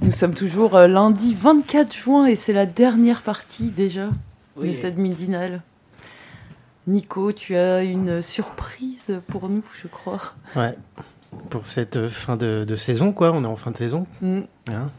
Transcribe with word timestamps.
Nous 0.00 0.10
sommes 0.10 0.34
toujours 0.34 0.76
euh, 0.76 0.86
lundi 0.86 1.34
24 1.34 1.92
juin 1.94 2.26
et 2.26 2.36
c'est 2.36 2.52
la 2.52 2.66
dernière 2.66 3.22
partie 3.22 3.70
déjà 3.70 4.10
de 4.60 4.72
cette 4.72 4.98
midinale. 4.98 5.62
Nico, 6.86 7.32
tu 7.32 7.56
as 7.56 7.82
une 7.82 8.22
surprise 8.22 9.20
pour 9.28 9.48
nous, 9.48 9.62
je 9.80 9.88
crois. 9.88 10.20
Ouais. 10.56 10.76
Pour 11.50 11.66
cette 11.66 12.08
fin 12.08 12.36
de, 12.36 12.64
de 12.66 12.76
saison, 12.76 13.12
quoi. 13.12 13.32
On 13.32 13.44
est 13.44 13.46
en 13.46 13.56
fin 13.56 13.70
de 13.70 13.76
saison. 13.76 14.06
Mm. 14.20 14.40
Hein 14.72 14.90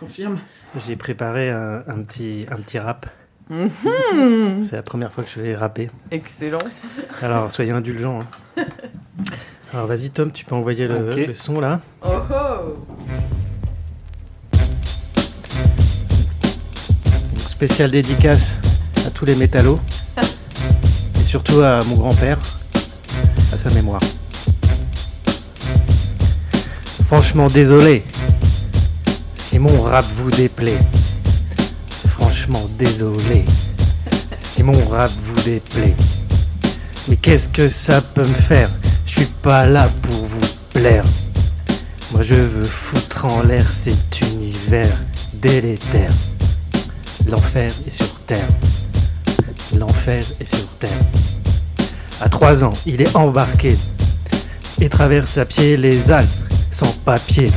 Confirme. 0.00 0.40
J'ai 0.76 0.96
préparé 0.96 1.50
un, 1.50 1.84
un 1.86 2.02
petit, 2.02 2.46
un 2.50 2.56
petit 2.56 2.78
rap. 2.78 3.06
Mhm. 3.48 4.64
C'est 4.68 4.76
la 4.76 4.82
première 4.82 5.12
fois 5.12 5.22
que 5.24 5.30
je 5.34 5.40
vais 5.40 5.54
rapper. 5.56 5.90
Excellent. 6.10 6.58
Alors, 7.22 7.50
soyez 7.52 7.70
indulgents. 7.70 8.20
hein. 8.56 8.64
Alors, 9.72 9.86
vas-y, 9.86 10.10
Tom, 10.10 10.32
tu 10.32 10.44
peux 10.44 10.54
envoyer 10.54 10.86
le, 10.88 11.10
le 11.14 11.32
son 11.34 11.60
là. 11.60 11.80
Oh 12.04 12.08
oh 12.30 12.76
Spécial 17.36 17.90
dédicace 17.90 18.58
à 19.06 19.10
tous 19.10 19.24
les 19.24 19.34
métallos. 19.36 19.80
Et 21.14 21.24
surtout 21.24 21.60
à 21.60 21.82
mon 21.84 21.96
grand-père, 21.96 22.38
à 23.52 23.58
sa 23.58 23.70
mémoire. 23.70 24.00
Franchement, 27.06 27.46
désolé 27.48 28.02
si 29.36 29.58
mon 29.58 29.80
rap 29.82 30.04
vous 30.16 30.30
déplaît. 30.30 30.78
Désolé 32.78 33.44
si 34.40 34.62
mon 34.62 34.78
rap 34.88 35.10
vous 35.24 35.40
déplaît. 35.42 35.96
Mais 37.08 37.16
qu'est-ce 37.16 37.48
que 37.48 37.68
ça 37.68 38.00
peut 38.00 38.20
me 38.20 38.34
faire? 38.34 38.70
Je 39.04 39.20
suis 39.20 39.32
pas 39.42 39.66
là 39.66 39.88
pour 40.02 40.26
vous 40.26 40.46
plaire. 40.72 41.04
Moi, 42.12 42.22
je 42.22 42.34
veux 42.34 42.64
foutre 42.64 43.24
en 43.24 43.42
l'air 43.42 43.66
cet 43.68 44.20
univers 44.20 44.96
délétère. 45.34 46.12
L'enfer 47.26 47.72
est 47.86 47.90
sur 47.90 48.14
terre. 48.26 48.48
L'enfer 49.76 50.22
est 50.38 50.54
sur 50.54 50.66
terre. 50.78 51.00
À 52.20 52.28
trois 52.28 52.62
ans, 52.62 52.74
il 52.86 53.00
est 53.02 53.16
embarqué 53.16 53.76
et 54.80 54.88
traverse 54.88 55.38
à 55.38 55.46
pied 55.46 55.76
les 55.76 56.12
Alpes 56.12 56.28
sans 56.70 56.92
papier. 57.04 57.50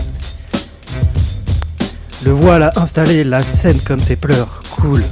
Le 2.26 2.32
voilà 2.32 2.72
installé, 2.76 3.24
la 3.24 3.44
scène 3.44 3.80
comme 3.82 4.00
ses 4.00 4.16
pleurs 4.16 4.62
coule 4.80 5.04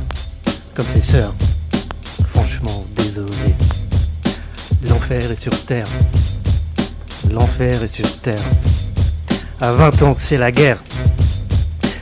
comme 0.73 0.85
ses 0.85 1.01
sœurs. 1.01 1.33
Franchement, 2.33 2.85
désolé. 2.95 3.55
L'enfer 4.87 5.31
est 5.31 5.35
sur 5.35 5.65
terre. 5.65 5.87
L'enfer 7.31 7.83
est 7.83 7.87
sur 7.87 8.19
terre. 8.19 8.41
À 9.59 9.73
20 9.73 10.03
ans, 10.03 10.13
c'est 10.15 10.37
la 10.37 10.51
guerre. 10.51 10.77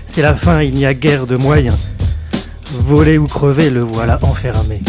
C'est 0.08 0.22
la 0.22 0.36
fin, 0.36 0.62
il 0.62 0.76
n'y 0.76 0.86
a 0.86 0.94
guère 0.94 1.26
de 1.26 1.38
moyens. 1.38 1.78
Voler 2.72 3.18
ou 3.18 3.26
crever, 3.26 3.70
le 3.70 3.82
voilà 3.82 4.20
enfermé. 4.22 4.82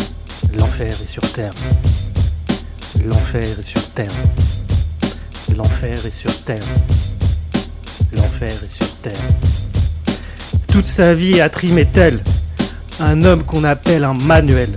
L'enfer 0.58 0.88
est 1.02 1.08
sur 1.08 1.22
terre. 1.32 1.54
L'enfer 3.04 3.46
est 3.58 3.62
sur 3.62 3.90
terre. 3.90 4.12
L'enfer 5.56 6.04
est 6.04 6.10
sur 6.10 6.42
terre. 6.44 6.66
L'enfer 8.12 8.52
est 8.64 8.70
sur 8.70 8.94
terre. 8.96 9.12
Toute 10.68 10.84
sa 10.84 11.14
vie 11.14 11.40
a 11.40 11.48
trimé 11.48 11.86
tel 11.86 12.20
un 13.00 13.24
homme 13.24 13.44
qu'on 13.44 13.64
appelle 13.64 14.04
un 14.04 14.14
manuel. 14.14 14.76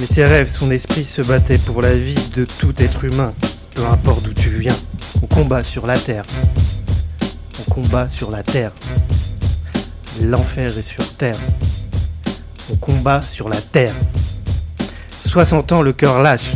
Mais 0.00 0.06
ses 0.06 0.24
rêves, 0.24 0.50
son 0.50 0.70
esprit 0.70 1.04
se 1.04 1.22
battait 1.22 1.58
pour 1.58 1.82
la 1.82 1.96
vie 1.96 2.30
de 2.36 2.44
tout 2.44 2.74
être 2.78 3.04
humain, 3.04 3.32
peu 3.74 3.84
importe 3.86 4.24
d'où 4.24 4.32
tu 4.32 4.50
viens. 4.50 4.76
On 5.22 5.26
combat 5.26 5.64
sur 5.64 5.86
la 5.86 5.98
terre. 5.98 6.24
On 7.60 7.70
combat 7.70 8.08
sur 8.08 8.30
la 8.30 8.42
terre. 8.42 8.72
L'enfer 10.22 10.76
est 10.76 10.82
sur 10.82 11.06
terre. 11.16 11.38
On 12.72 12.76
combat 12.76 13.22
sur 13.22 13.48
la 13.48 13.60
terre. 13.60 13.94
60 15.26 15.72
ans, 15.72 15.82
le 15.82 15.92
cœur 15.92 16.22
lâche. 16.22 16.52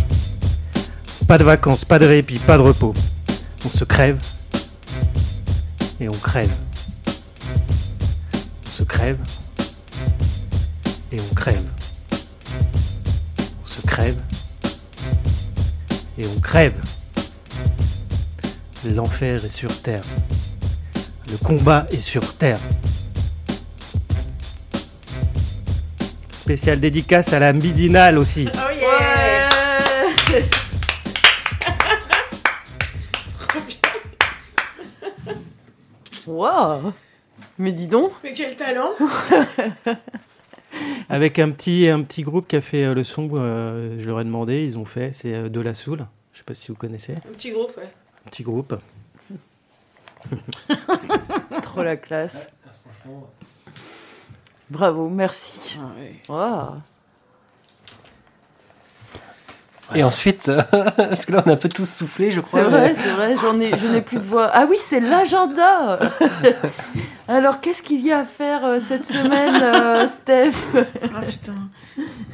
Pas 1.26 1.38
de 1.38 1.44
vacances, 1.44 1.84
pas 1.84 1.98
de 1.98 2.06
répit, 2.06 2.38
pas 2.38 2.56
de 2.56 2.62
repos. 2.62 2.94
On 3.64 3.68
se 3.68 3.84
crève 3.84 4.18
et 6.00 6.08
on 6.08 6.12
crève. 6.12 6.50
On 8.66 8.78
se 8.78 8.82
crève 8.82 9.18
et 11.12 11.20
on 11.20 11.34
crève. 11.34 11.66
On 13.62 13.66
se 13.66 13.86
crève 13.86 14.18
et 16.18 16.26
on 16.26 16.40
crève. 16.40 16.74
L'enfer 18.86 19.44
est 19.44 19.50
sur 19.50 19.82
terre. 19.82 20.02
Le 21.30 21.36
combat 21.36 21.86
est 21.90 22.00
sur 22.00 22.36
terre. 22.36 22.58
Spécial 26.32 26.80
dédicace 26.80 27.32
à 27.32 27.38
la 27.38 27.52
midinale 27.52 28.18
aussi. 28.18 28.48
Oh 28.52 28.70
yeah 28.74 29.78
Ouais 30.30 30.44
Trop 33.38 33.60
bien. 33.60 33.78
Waouh 36.26 36.92
Mais 37.58 37.72
dis 37.72 37.86
donc 37.86 38.12
Mais 38.24 38.32
quel 38.34 38.56
talent 38.56 38.90
Avec 41.08 41.38
un 41.38 41.50
petit, 41.50 41.88
un 41.88 42.02
petit 42.02 42.22
groupe 42.22 42.46
qui 42.48 42.56
a 42.56 42.60
fait 42.60 42.84
euh, 42.84 42.94
le 42.94 43.04
son, 43.04 43.28
euh, 43.34 43.96
je 43.98 44.06
leur 44.06 44.20
ai 44.20 44.24
demandé, 44.24 44.64
ils 44.64 44.78
ont 44.78 44.84
fait, 44.84 45.14
c'est 45.14 45.34
euh, 45.34 45.48
De 45.48 45.60
La 45.60 45.74
Soul. 45.74 46.06
Je 46.32 46.38
sais 46.38 46.44
pas 46.44 46.54
si 46.54 46.68
vous 46.68 46.74
connaissez. 46.74 47.14
Un 47.14 47.32
petit 47.32 47.50
groupe, 47.50 47.76
ouais. 47.76 47.90
Un 48.26 48.30
petit 48.30 48.42
groupe. 48.42 48.74
Trop 51.62 51.82
la 51.82 51.96
classe. 51.96 52.50
Bravo, 54.70 55.08
merci. 55.08 55.78
Ah, 56.28 56.78
Et 59.94 60.02
ensuite, 60.04 60.48
euh, 60.48 60.62
parce 60.96 61.26
que 61.26 61.32
là 61.32 61.42
on 61.46 61.50
a 61.50 61.52
un 61.52 61.56
peu 61.56 61.68
tous 61.68 61.88
soufflé, 61.88 62.30
je 62.30 62.40
crois. 62.40 62.60
C'est 62.60 62.66
vrai, 62.68 62.94
c'est 62.98 63.10
vrai, 63.10 63.34
j'en 63.40 63.58
ai, 63.60 63.76
je 63.78 63.86
n'ai 63.86 64.00
plus 64.00 64.18
de 64.18 64.22
voix. 64.24 64.50
Ah 64.52 64.66
oui, 64.68 64.76
c'est 64.80 65.00
l'agenda. 65.00 65.98
Alors, 67.28 67.60
qu'est-ce 67.60 67.82
qu'il 67.82 68.00
y 68.04 68.12
a 68.12 68.20
à 68.20 68.24
faire 68.24 68.64
euh, 68.64 68.78
cette 68.78 69.06
semaine, 69.06 69.54
euh, 69.62 70.06
Steph 70.06 70.52
Ah 70.76 71.20
putain. 71.28 71.54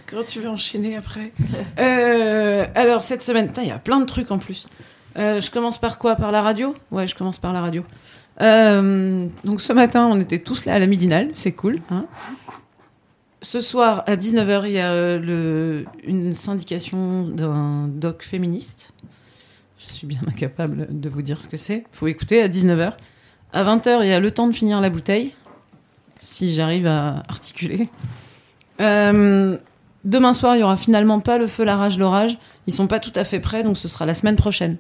Comment 0.06 0.22
tu 0.22 0.40
veux 0.40 0.48
enchaîner 0.48 0.96
après 0.96 1.32
Euh, 1.78 2.64
Alors, 2.74 3.02
cette 3.02 3.22
semaine, 3.22 3.50
il 3.58 3.68
y 3.68 3.70
a 3.70 3.78
plein 3.78 4.00
de 4.00 4.06
trucs 4.06 4.30
en 4.30 4.38
plus. 4.38 4.66
Euh, 5.18 5.40
je 5.40 5.50
commence 5.50 5.78
par 5.78 5.98
quoi? 5.98 6.14
Par 6.16 6.32
la 6.32 6.42
radio? 6.42 6.74
Ouais, 6.90 7.06
je 7.06 7.14
commence 7.14 7.38
par 7.38 7.52
la 7.52 7.60
radio. 7.60 7.84
Euh, 8.40 9.26
donc, 9.44 9.60
ce 9.60 9.72
matin, 9.72 10.06
on 10.10 10.18
était 10.20 10.38
tous 10.38 10.64
là 10.64 10.74
à 10.74 10.78
la 10.78 10.86
midinale, 10.86 11.30
c'est 11.34 11.52
cool. 11.52 11.80
hein. 11.90 12.04
Ce 13.42 13.60
soir, 13.60 14.02
à 14.06 14.16
19h, 14.16 14.62
il 14.66 14.72
y 14.72 14.78
a 14.78 14.90
euh, 14.90 15.18
le, 15.18 15.84
une 16.04 16.34
syndication 16.34 17.22
d'un 17.28 17.88
doc 17.88 18.22
féministe. 18.22 18.92
Je 19.78 19.92
suis 19.92 20.06
bien 20.06 20.20
incapable 20.26 20.88
de 20.90 21.08
vous 21.08 21.22
dire 21.22 21.40
ce 21.40 21.48
que 21.48 21.56
c'est. 21.56 21.84
faut 21.92 22.08
écouter 22.08 22.42
à 22.42 22.48
19h. 22.48 22.92
À 23.52 23.64
20h, 23.64 24.00
il 24.02 24.08
y 24.08 24.12
a 24.12 24.20
le 24.20 24.30
temps 24.30 24.46
de 24.48 24.52
finir 24.54 24.80
la 24.80 24.90
bouteille, 24.90 25.32
si 26.20 26.52
j'arrive 26.52 26.86
à 26.86 27.22
articuler. 27.28 27.88
Euh, 28.80 29.56
demain 30.04 30.34
soir, 30.34 30.56
il 30.56 30.60
y 30.60 30.62
aura 30.62 30.76
finalement 30.76 31.20
pas 31.20 31.38
le 31.38 31.46
feu, 31.46 31.64
la 31.64 31.76
rage, 31.76 31.98
l'orage. 31.98 32.38
Ils 32.66 32.74
sont 32.74 32.86
pas 32.86 32.98
tout 33.00 33.12
à 33.14 33.24
fait 33.24 33.40
prêts, 33.40 33.62
donc 33.62 33.76
ce 33.78 33.88
sera 33.88 34.04
la 34.04 34.14
semaine 34.14 34.36
prochaine. 34.36 34.76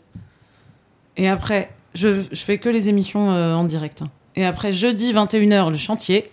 Et 1.16 1.28
après, 1.28 1.70
je, 1.94 2.22
je 2.30 2.40
fais 2.44 2.58
que 2.58 2.68
les 2.68 2.88
émissions 2.88 3.30
euh, 3.30 3.54
en 3.54 3.64
direct. 3.64 4.02
hein. 4.02 4.10
Et 4.38 4.44
après, 4.44 4.72
jeudi 4.72 5.12
21h, 5.12 5.68
le 5.68 5.76
chantier, 5.76 6.30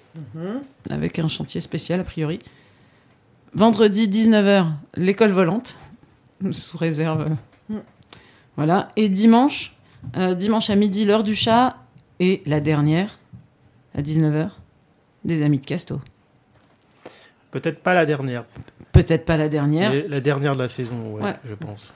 avec 0.92 1.18
un 1.18 1.28
chantier 1.28 1.60
spécial 1.60 2.00
a 2.00 2.04
priori. 2.04 2.38
Vendredi 3.56 4.08
19h, 4.08 4.68
l'école 4.96 5.32
volante, 5.32 5.80
sous 6.52 6.78
réserve. 6.78 7.32
euh, 7.72 7.80
Voilà. 8.58 8.92
Et 8.96 9.10
dimanche, 9.10 9.76
euh, 10.18 10.36
dimanche 10.36 10.70
à 10.70 10.76
midi, 10.76 11.04
l'heure 11.04 11.24
du 11.24 11.36
chat. 11.36 11.78
Et 12.20 12.44
la 12.46 12.60
dernière, 12.60 13.18
à 13.98 14.04
19h, 14.04 14.50
des 15.24 15.42
amis 15.42 15.58
de 15.58 15.66
Casto. 15.66 16.00
Peut-être 17.50 17.80
pas 17.82 17.96
la 17.96 18.06
dernière. 18.06 18.46
Peut-être 18.92 19.26
pas 19.26 19.36
la 19.36 19.50
dernière. 19.50 19.92
Et 19.94 20.08
La 20.08 20.22
dernière 20.22 20.54
de 20.56 20.62
la 20.62 20.68
saison, 20.68 21.16
ouais, 21.16 21.24
Ouais. 21.24 21.36
je 21.44 21.56
pense. 21.56 21.92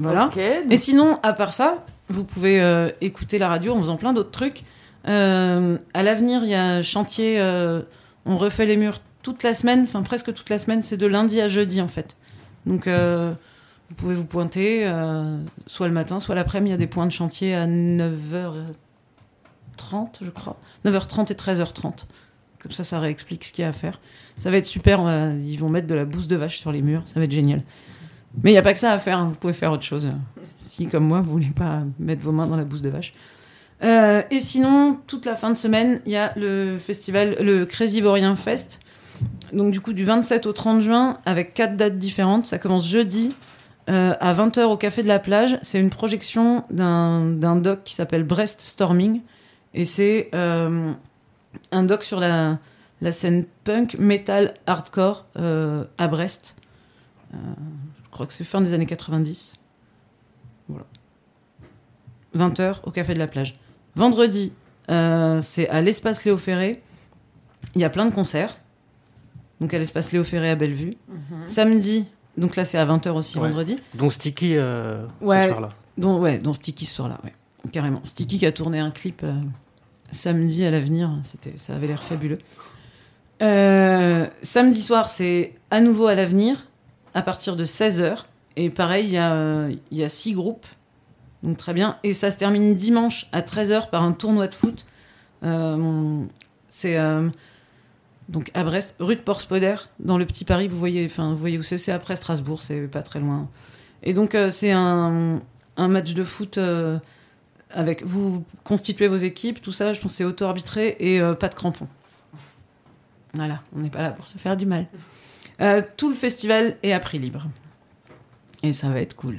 Voilà. 0.00 0.26
Ok, 0.26 0.36
Et 0.38 0.76
sinon, 0.76 1.20
à 1.22 1.32
part 1.32 1.52
ça, 1.52 1.86
vous 2.12 2.24
pouvez 2.24 2.60
euh, 2.60 2.90
écouter 3.00 3.38
la 3.38 3.48
radio 3.48 3.74
en 3.74 3.80
faisant 3.80 3.96
plein 3.96 4.12
d'autres 4.12 4.30
trucs. 4.30 4.64
Euh, 5.08 5.78
à 5.94 6.02
l'avenir, 6.02 6.42
il 6.44 6.50
y 6.50 6.54
a 6.54 6.64
un 6.64 6.82
chantier. 6.82 7.40
euh, 7.40 7.82
on 8.24 8.36
refait 8.36 8.66
les 8.66 8.76
murs 8.76 9.00
toute 9.22 9.42
la 9.42 9.54
semaine, 9.54 9.82
enfin 9.82 10.02
presque 10.02 10.32
toute 10.32 10.48
la 10.50 10.58
semaine. 10.58 10.82
C'est 10.82 10.96
de 10.96 11.06
lundi 11.06 11.40
à 11.40 11.48
jeudi 11.48 11.80
en 11.80 11.88
fait. 11.88 12.16
Donc 12.66 12.86
euh, 12.86 13.32
vous 13.88 13.94
pouvez 13.96 14.14
vous 14.14 14.24
pointer, 14.24 14.90
soit 15.66 15.88
le 15.88 15.92
matin, 15.94 16.18
soit 16.20 16.34
l'après-midi. 16.34 16.70
Il 16.70 16.72
y 16.72 16.74
a 16.74 16.78
des 16.78 16.86
points 16.86 17.06
de 17.06 17.12
chantier 17.12 17.54
à 17.54 17.66
9h30, 17.66 18.62
je 20.22 20.30
crois. 20.30 20.56
9h30 20.84 21.30
et 21.32 21.34
13h30. 21.34 22.06
Comme 22.60 22.72
ça, 22.72 22.84
ça 22.84 23.00
réexplique 23.00 23.44
ce 23.44 23.52
qu'il 23.52 23.62
y 23.62 23.64
a 23.66 23.68
à 23.70 23.72
faire. 23.72 24.00
Ça 24.36 24.50
va 24.50 24.56
être 24.56 24.66
super. 24.66 25.00
ils 25.44 25.56
vont 25.56 25.68
mettre 25.68 25.88
de 25.88 25.94
la 25.94 26.04
bouse 26.04 26.28
de 26.28 26.36
vache 26.36 26.58
sur 26.58 26.70
les 26.72 26.80
murs. 26.82 27.02
Ça 27.06 27.18
va 27.18 27.24
être 27.24 27.32
génial. 27.32 27.62
Mais 28.42 28.50
il 28.50 28.54
n'y 28.54 28.58
a 28.58 28.62
pas 28.62 28.72
que 28.72 28.80
ça 28.80 28.92
à 28.92 28.98
faire. 28.98 29.18
hein. 29.18 29.28
Vous 29.28 29.34
pouvez 29.36 29.52
faire 29.52 29.72
autre 29.72 29.82
chose. 29.82 30.08
Si, 30.72 30.86
comme 30.86 31.04
moi, 31.04 31.20
vous 31.20 31.30
voulez 31.30 31.52
pas 31.54 31.82
mettre 31.98 32.22
vos 32.22 32.32
mains 32.32 32.46
dans 32.46 32.56
la 32.56 32.64
bouse 32.64 32.80
de 32.80 32.88
vache. 32.88 33.12
Euh, 33.84 34.22
et 34.30 34.40
sinon, 34.40 34.98
toute 35.06 35.26
la 35.26 35.36
fin 35.36 35.50
de 35.50 35.54
semaine, 35.54 36.00
il 36.06 36.12
y 36.12 36.16
a 36.16 36.32
le 36.34 36.78
festival, 36.78 37.36
le 37.40 37.66
Crazy 37.66 38.00
Vaurien 38.00 38.36
Fest. 38.36 38.80
Donc, 39.52 39.70
du 39.70 39.82
coup, 39.82 39.92
du 39.92 40.06
27 40.06 40.46
au 40.46 40.54
30 40.54 40.80
juin, 40.80 41.18
avec 41.26 41.52
quatre 41.52 41.76
dates 41.76 41.98
différentes. 41.98 42.46
Ça 42.46 42.58
commence 42.58 42.88
jeudi 42.88 43.36
euh, 43.90 44.14
à 44.18 44.32
20h 44.32 44.62
au 44.62 44.78
Café 44.78 45.02
de 45.02 45.08
la 45.08 45.18
Plage. 45.18 45.58
C'est 45.60 45.78
une 45.78 45.90
projection 45.90 46.64
d'un 46.70 47.56
doc 47.56 47.80
qui 47.84 47.92
s'appelle 47.92 48.24
Brest 48.24 48.62
Storming. 48.62 49.20
Et 49.74 49.84
c'est 49.84 50.30
euh, 50.34 50.90
un 51.70 51.82
doc 51.82 52.02
sur 52.02 52.18
la, 52.18 52.58
scène 53.10 53.44
punk, 53.64 53.98
metal, 53.98 54.54
hardcore 54.66 55.26
à 55.36 56.08
Brest. 56.08 56.56
Je 57.34 58.10
crois 58.10 58.24
que 58.24 58.32
c'est 58.32 58.44
fin 58.44 58.62
des 58.62 58.72
années 58.72 58.86
90. 58.86 59.58
Voilà. 60.68 60.86
20h 62.36 62.76
au 62.84 62.90
Café 62.90 63.14
de 63.14 63.18
la 63.18 63.26
Plage. 63.26 63.54
Vendredi, 63.94 64.52
euh, 64.90 65.40
c'est 65.40 65.68
à 65.68 65.80
l'espace 65.82 66.24
Léo 66.24 66.38
Ferré. 66.38 66.82
Il 67.74 67.80
y 67.80 67.84
a 67.84 67.90
plein 67.90 68.06
de 68.06 68.14
concerts. 68.14 68.58
Donc 69.60 69.74
à 69.74 69.78
l'espace 69.78 70.12
Léo 70.12 70.24
Ferré 70.24 70.50
à 70.50 70.54
Bellevue. 70.56 70.94
Samedi, 71.46 72.06
donc 72.36 72.56
là 72.56 72.64
c'est 72.64 72.78
à 72.78 72.84
20h 72.86 73.10
aussi 73.14 73.38
Ouais. 73.38 73.48
vendredi. 73.48 73.76
Donc 73.94 74.12
Sticky, 74.12 74.56
euh, 74.56 75.06
Ouais. 75.20 75.42
ce 75.42 75.48
soir-là. 75.48 75.68
Dont, 75.98 76.18
ouais, 76.18 76.38
dont 76.38 76.52
Sticky 76.52 76.84
ce 76.86 76.94
soir-là, 76.94 77.18
ouais. 77.24 77.32
Carrément. 77.70 78.00
Sticky 78.02 78.38
qui 78.38 78.46
a 78.46 78.52
tourné 78.52 78.80
un 78.80 78.90
clip 78.90 79.20
euh, 79.22 79.32
samedi 80.10 80.64
à 80.64 80.70
l'avenir, 80.70 81.10
c'était, 81.22 81.56
ça 81.56 81.74
avait 81.74 81.86
l'air 81.86 82.02
fabuleux. 82.02 82.38
Euh, 83.42 84.26
samedi 84.42 84.80
soir, 84.80 85.08
c'est 85.08 85.54
à 85.70 85.80
nouveau 85.80 86.06
à 86.06 86.14
l'avenir, 86.14 86.66
à 87.14 87.22
partir 87.22 87.56
de 87.56 87.64
16h. 87.64 88.24
Et 88.56 88.70
pareil, 88.70 89.06
il 89.06 89.98
y 89.98 90.04
a, 90.04 90.08
six 90.08 90.34
groupes, 90.34 90.66
donc 91.42 91.56
très 91.56 91.72
bien. 91.72 91.98
Et 92.02 92.14
ça 92.14 92.30
se 92.30 92.36
termine 92.36 92.74
dimanche 92.74 93.26
à 93.32 93.40
13h 93.40 93.90
par 93.90 94.02
un 94.02 94.12
tournoi 94.12 94.46
de 94.48 94.54
foot. 94.54 94.86
Euh, 95.42 96.24
c'est 96.68 96.98
euh, 96.98 97.28
donc 98.28 98.50
à 98.54 98.64
Brest, 98.64 98.96
rue 98.98 99.16
de 99.16 99.22
Port-Spoder, 99.22 99.76
dans 99.98 100.18
le 100.18 100.26
Petit 100.26 100.44
Paris. 100.44 100.68
Vous 100.68 100.78
voyez, 100.78 101.04
enfin, 101.04 101.30
vous 101.30 101.38
voyez 101.38 101.58
où 101.58 101.62
c'est, 101.62 101.78
c'est 101.78 101.92
après 101.92 102.16
Strasbourg, 102.16 102.62
c'est 102.62 102.88
pas 102.88 103.02
très 103.02 103.20
loin. 103.20 103.48
Et 104.02 104.14
donc, 104.14 104.34
euh, 104.34 104.50
c'est 104.50 104.72
un, 104.72 105.40
un 105.76 105.88
match 105.88 106.14
de 106.14 106.24
foot 106.24 106.58
avec. 107.70 108.04
Vous 108.04 108.44
constituez 108.64 109.08
vos 109.08 109.16
équipes, 109.16 109.60
tout 109.60 109.72
ça, 109.72 109.92
je 109.92 110.00
pense 110.00 110.12
que 110.12 110.16
c'est 110.18 110.24
auto-arbitré 110.24 110.96
et 111.00 111.20
euh, 111.20 111.34
pas 111.34 111.48
de 111.48 111.54
crampons. 111.54 111.88
Voilà, 113.34 113.62
on 113.74 113.80
n'est 113.80 113.90
pas 113.90 114.02
là 114.02 114.10
pour 114.10 114.26
se 114.26 114.36
faire 114.36 114.56
du 114.56 114.66
mal. 114.66 114.86
Tout 115.96 116.08
le 116.08 116.14
festival 116.14 116.76
est 116.82 116.92
à 116.92 116.98
prix 116.98 117.18
libre. 117.18 117.46
Et 118.62 118.72
ça 118.72 118.88
va 118.90 119.00
être 119.00 119.16
cool. 119.16 119.38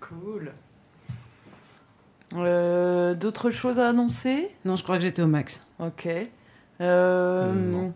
Cool. 0.00 0.52
Euh, 2.34 3.14
D'autres 3.14 3.50
choses 3.50 3.78
à 3.78 3.88
annoncer? 3.88 4.50
Non, 4.64 4.76
je 4.76 4.82
crois 4.82 4.96
que 4.96 5.02
j'étais 5.02 5.22
au 5.22 5.26
max. 5.26 5.64
Ok. 5.78 6.08
Euh, 6.80 7.52
Non. 7.52 7.92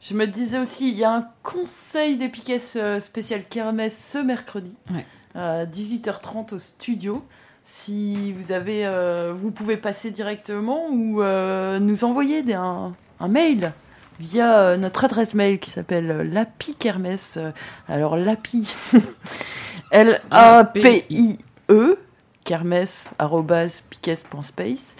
je 0.00 0.14
me 0.14 0.26
disais 0.26 0.58
aussi, 0.58 0.90
il 0.90 0.96
y 0.96 1.04
a 1.04 1.12
un 1.14 1.28
conseil 1.42 2.16
des 2.16 2.28
piquets 2.28 2.58
euh, 2.76 3.00
spécial 3.00 3.44
Kermesse 3.48 4.12
ce 4.12 4.18
mercredi 4.18 4.74
Ouais. 4.92 5.06
à 5.34 5.64
18h30 5.66 6.54
au 6.54 6.58
studio. 6.58 7.24
Si 7.62 8.32
vous 8.32 8.50
avez, 8.50 8.86
euh, 8.86 9.32
vous 9.36 9.50
pouvez 9.50 9.76
passer 9.76 10.10
directement 10.10 10.88
ou 10.90 11.22
euh, 11.22 11.78
nous 11.78 12.02
envoyer 12.04 12.42
des- 12.42 12.54
un, 12.54 12.94
un 13.20 13.28
mail 13.28 13.72
via 14.18 14.58
euh, 14.60 14.76
notre 14.78 15.04
adresse 15.04 15.34
mail 15.34 15.60
qui 15.60 15.70
s'appelle 15.70 16.10
euh, 16.10 16.24
Lapi 16.24 16.74
Kermesse. 16.74 17.34
Euh, 17.36 17.52
Alors 17.86 18.16
Lapi, 18.16 18.74
L-A-P-I-E, 19.90 21.78
kermesse, 22.44 23.10
arrobase, 23.18 23.82
piques.space. 23.90 24.96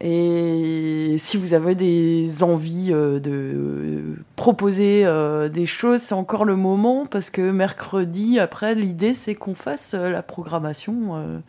Et 0.00 1.16
si 1.18 1.36
vous 1.36 1.54
avez 1.54 1.74
des 1.74 2.42
envies 2.42 2.90
euh, 2.92 3.20
de 3.20 4.16
proposer 4.36 5.06
euh, 5.06 5.48
des 5.48 5.66
choses, 5.66 6.02
c'est 6.02 6.14
encore 6.14 6.44
le 6.44 6.56
moment 6.56 7.06
parce 7.06 7.30
que 7.30 7.50
mercredi, 7.50 8.38
après, 8.38 8.74
l'idée 8.74 9.14
c'est 9.14 9.34
qu'on 9.34 9.54
fasse 9.54 9.94
euh, 9.94 10.10
la 10.10 10.22
programmation. 10.22 11.42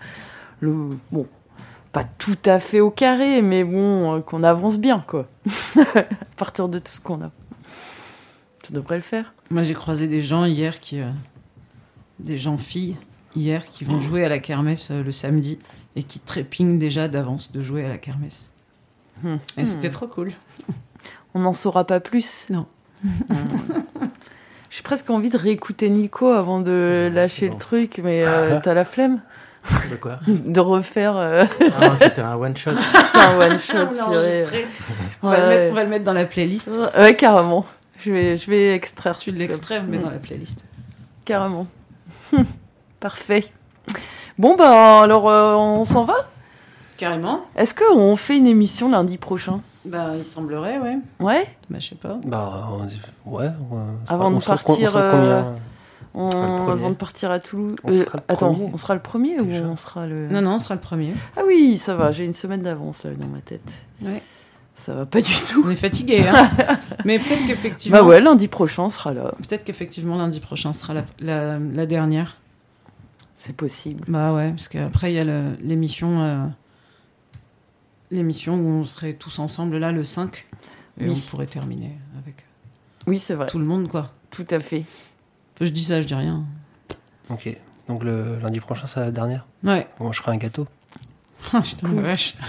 le, 0.59 0.89
bon, 1.11 1.27
pas 1.91 2.03
tout 2.17 2.37
à 2.45 2.59
fait 2.59 2.79
au 2.79 2.91
carré, 2.91 3.41
mais 3.41 3.63
bon, 3.63 4.21
qu'on 4.21 4.43
avance 4.43 4.77
bien, 4.77 5.03
quoi. 5.05 5.27
à 5.77 6.03
partir 6.37 6.69
de 6.69 6.79
tout 6.79 6.91
ce 6.91 7.01
qu'on 7.01 7.21
a. 7.21 7.31
Ça 8.63 8.73
devrait 8.73 8.95
le 8.95 9.01
faire. 9.01 9.33
Moi, 9.51 9.63
j'ai 9.63 9.73
croisé 9.73 10.07
des 10.07 10.21
gens 10.21 10.45
hier 10.45 10.79
qui. 10.79 11.01
Des 12.19 12.37
gens 12.37 12.57
filles 12.57 12.95
hier 13.35 13.69
qui 13.69 13.83
vont 13.83 13.99
jouer 13.99 14.23
à 14.23 14.29
la 14.29 14.39
kermesse 14.39 14.89
euh, 14.91 15.03
le 15.03 15.11
samedi 15.11 15.59
et 15.95 16.03
qui 16.03 16.19
trépignent 16.19 16.77
déjà 16.77 17.07
d'avance 17.07 17.51
de 17.51 17.61
jouer 17.61 17.85
à 17.85 17.89
la 17.89 17.97
kermesse. 17.97 18.51
Hmm. 19.23 19.37
Et 19.57 19.65
c'était 19.65 19.89
trop 19.89 20.07
cool. 20.07 20.31
On 21.33 21.39
n'en 21.39 21.53
saura 21.53 21.85
pas 21.85 21.99
plus. 21.99 22.45
Non. 22.49 22.65
J'ai 24.69 24.83
presque 24.83 25.09
envie 25.09 25.29
de 25.29 25.37
réécouter 25.37 25.89
Nico 25.89 26.27
avant 26.27 26.59
de 26.59 27.09
lâcher 27.13 27.49
le 27.49 27.55
truc, 27.55 28.01
mais 28.03 28.23
euh, 28.25 28.59
t'as 28.63 28.73
la 28.73 28.83
flemme 28.83 29.21
De 29.89 29.95
quoi 29.95 30.19
de 30.27 30.59
refaire 30.59 31.15
euh, 31.15 31.45
Ah, 31.81 31.95
c'était 31.97 32.21
un 32.21 32.35
one-shot. 32.35 32.71
c'est 33.11 33.17
un 33.17 33.39
one 33.39 33.59
shot. 33.59 33.73
On 33.91 33.95
l'a 33.95 34.07
enregistré. 34.07 34.67
On, 35.23 35.29
va 35.29 35.37
Ouais. 35.37 35.41
le 35.41 35.47
mettre, 35.47 35.71
on 35.71 35.75
va 35.75 35.83
le 35.83 35.89
mettre 35.89 36.05
dans 36.05 36.13
la 36.13 36.25
playlist. 36.25 36.69
Ouais, 36.97 37.15
carrément. 37.15 37.65
Je 37.99 38.11
vais, 38.11 38.37
je 38.37 38.49
vais 38.49 38.73
extraire. 38.75 39.17
Tu 39.17 39.31
l'extrais, 39.31 39.79
on 39.79 39.83
le 39.83 39.89
met 39.89 39.97
dans 39.99 40.09
la 40.09 40.17
playlist. 40.17 40.65
Carrément. 41.23 41.67
Parfait. 42.99 43.45
Bon, 44.37 44.55
bah 44.55 45.01
alors 45.01 45.29
euh, 45.29 45.55
on 45.55 45.85
s'en 45.85 46.03
va? 46.05 46.15
Carrément. 46.97 47.41
Est-ce 47.55 47.73
qu'on 47.75 48.15
fait 48.15 48.37
une 48.37 48.47
émission 48.47 48.89
lundi 48.89 49.17
prochain? 49.17 49.61
Bah, 49.85 50.11
il 50.17 50.23
semblerait, 50.25 50.79
ouais. 50.79 50.97
Ouais? 51.19 51.45
Bah, 51.69 51.77
je 51.79 51.89
sais 51.89 51.95
pas. 51.95 52.17
Bah, 52.25 52.69
on 52.71 52.85
dit- 52.85 53.01
ouais. 53.25 53.45
ouais. 53.47 53.81
Avant 54.07 54.31
de 54.31 54.37
On 54.37 54.39
sera- 54.39 54.55
partir, 54.55 54.75
on 54.75 54.91
sera 54.91 54.99
euh, 55.01 55.11
combien 55.11 55.55
On- 56.15 56.31
sera 56.31 56.47
le 56.47 56.55
premier. 56.57 56.71
Avant 56.71 56.89
de 56.89 56.95
partir 56.95 57.31
à 57.31 57.39
Toulouse. 57.39 57.75
On 57.83 57.91
sera 57.91 58.17
le 58.17 58.23
attends, 58.33 58.53
premier. 58.53 58.69
on 58.73 58.77
sera 58.77 58.93
le 58.95 59.01
premier 59.01 59.37
Déjà. 59.43 59.61
ou 59.61 59.65
on 59.65 59.75
sera 59.75 60.07
le. 60.07 60.29
Non, 60.29 60.41
non, 60.41 60.55
on 60.55 60.59
sera 60.59 60.75
le 60.75 60.81
premier. 60.81 61.13
Ah 61.37 61.41
oui, 61.45 61.77
ça 61.77 61.95
va, 61.95 62.11
j'ai 62.11 62.23
une 62.25 62.33
semaine 62.33 62.61
d'avance 62.61 63.03
là, 63.03 63.11
dans 63.11 63.27
ma 63.27 63.39
tête. 63.41 63.69
Ouais. 64.01 64.23
Ça 64.77 64.93
va 64.93 65.05
pas 65.05 65.21
du 65.21 65.33
tout. 65.49 65.63
On 65.65 65.69
est 65.69 65.75
fatigué, 65.77 66.25
hein. 66.27 66.49
Mais 67.05 67.17
peut-être 67.19 67.45
qu'effectivement. 67.47 67.97
Bah 67.99 68.03
ouais, 68.03 68.19
lundi 68.19 68.47
prochain 68.49 68.83
on 68.83 68.89
sera 68.89 69.13
là. 69.13 69.31
Peut-être 69.37 69.63
qu'effectivement 69.63 70.17
lundi 70.17 70.39
prochain 70.41 70.73
sera 70.73 70.93
la, 70.93 71.05
la, 71.19 71.57
la 71.59 71.85
dernière. 71.85 72.35
C'est 73.37 73.55
possible. 73.55 74.03
Bah 74.07 74.33
ouais, 74.33 74.49
parce 74.51 74.67
qu'après 74.67 75.13
il 75.13 75.15
y 75.15 75.19
a 75.19 75.23
l'émission. 75.61 76.21
euh, 76.23 76.45
l'émission 78.11 78.55
où 78.55 78.67
on 78.67 78.83
serait 78.85 79.13
tous 79.13 79.39
ensemble 79.39 79.77
là 79.77 79.91
le 79.91 80.03
5. 80.03 80.45
Et 80.99 81.07
Oui. 81.07 81.13
on 81.25 81.29
pourrait 81.29 81.45
terminer 81.47 81.97
avec 82.21 82.45
Oui, 83.07 83.19
c'est 83.19 83.33
vrai. 83.33 83.45
tout 83.47 83.59
le 83.59 83.65
monde, 83.65 83.87
quoi. 83.87 84.11
Tout 84.31 84.45
à 84.51 84.59
fait. 84.59 84.83
Je 85.61 85.69
dis 85.69 85.83
ça, 85.85 86.01
je 86.01 86.07
dis 86.07 86.13
rien. 86.15 86.43
Ok. 87.29 87.49
Donc 87.87 88.03
le 88.03 88.39
lundi 88.39 88.59
prochain, 88.59 88.87
c'est 88.87 88.99
la 88.99 89.11
dernière? 89.11 89.45
Ouais. 89.63 89.87
Moi, 89.99 90.11
je 90.11 90.19
ferai 90.21 90.33
un 90.33 90.37
gâteau. 90.37 90.67
Ah, 91.53 91.61
putain, 91.63 91.91
la 91.93 92.01
vache. 92.01 92.35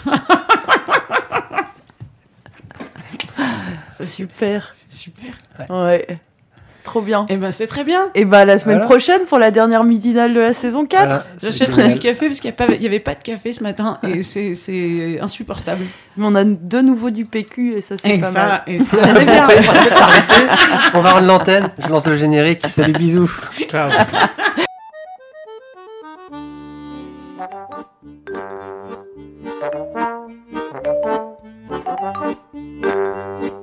Ça, 3.37 3.45
c'est 3.86 3.86
Super. 4.05 4.73
c'est 4.77 4.93
super. 4.93 5.35
Ouais. 5.71 6.07
Trop 6.85 7.01
bien. 7.03 7.27
Et 7.29 7.37
ben 7.37 7.51
c'est 7.51 7.67
très 7.67 7.83
bien. 7.83 8.11
Et 8.15 8.25
bah 8.25 8.45
la 8.45 8.59
semaine 8.59 8.77
Voilà. 8.77 8.89
prochaine 8.89 9.23
pour 9.29 9.41
la 9.41 9.51
dernière 9.51 9.83
midinale 9.83 10.33
de 10.33 10.39
la 10.39 10.53
saison 10.53 10.87
4. 10.87 11.05
Voilà, 11.07 11.25
J'achèterai 11.43 11.89
du 11.95 11.99
café 11.99 12.29
parce 12.29 12.39
qu'il 12.39 12.55
n'y 12.79 12.87
avait 12.87 13.01
pas 13.01 13.17
de 13.17 13.23
café 13.25 13.53
ce 13.53 13.65
matin 13.65 13.99
et 14.07 14.23
c'est- 14.23 14.55
c'est 14.55 15.19
insupportable. 15.21 15.85
Mais 16.17 16.25
on 16.29 16.35
a 16.37 16.45
de 16.45 16.81
nouveau 16.83 17.11
du 17.11 17.25
PQ 17.25 17.73
et 17.75 17.81
ça 17.81 17.97
c'est 18.01 18.19
pas 18.19 18.31
mal. 18.31 18.33
ça, 18.33 18.63
et 18.69 18.79
ça, 18.79 18.97
c'est 19.17 19.25
bien. 19.25 19.49
On 20.95 21.01
va 21.01 21.11
rendre 21.15 21.27
l'antenne. 21.27 21.71
Je 21.83 21.89
lance 21.89 22.07
le 22.07 22.15
générique. 22.15 22.65
Salut, 22.69 22.93
bisous. 22.93 23.33
Ciao. 23.69 23.91
Thank 32.89 33.63